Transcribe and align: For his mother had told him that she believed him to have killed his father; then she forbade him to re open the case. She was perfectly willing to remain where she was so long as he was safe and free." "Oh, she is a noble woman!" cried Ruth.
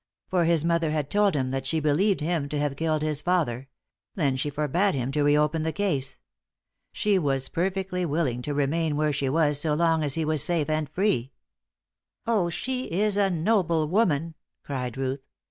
For 0.29 0.45
his 0.45 0.65
mother 0.65 0.89
had 0.89 1.11
told 1.11 1.35
him 1.35 1.51
that 1.51 1.67
she 1.67 1.79
believed 1.79 2.21
him 2.21 2.49
to 2.49 2.57
have 2.57 2.75
killed 2.75 3.03
his 3.03 3.21
father; 3.21 3.67
then 4.15 4.35
she 4.35 4.49
forbade 4.49 4.95
him 4.95 5.11
to 5.11 5.21
re 5.23 5.37
open 5.37 5.61
the 5.61 5.71
case. 5.71 6.17
She 6.91 7.19
was 7.19 7.49
perfectly 7.49 8.03
willing 8.03 8.41
to 8.41 8.55
remain 8.55 8.95
where 8.95 9.13
she 9.13 9.29
was 9.29 9.61
so 9.61 9.75
long 9.75 10.03
as 10.03 10.15
he 10.15 10.25
was 10.25 10.43
safe 10.43 10.71
and 10.71 10.89
free." 10.89 11.33
"Oh, 12.25 12.49
she 12.49 12.85
is 12.85 13.15
a 13.15 13.29
noble 13.29 13.87
woman!" 13.87 14.33
cried 14.63 14.97
Ruth. 14.97 15.21